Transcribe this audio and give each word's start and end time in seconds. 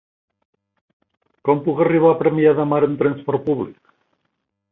Com 1.49 1.61
puc 1.67 1.83
arribar 1.85 2.09
a 2.13 2.17
Premià 2.23 2.55
de 2.61 2.67
Mar 2.73 2.81
amb 2.87 2.97
trasport 3.05 3.47
públic? 3.51 3.95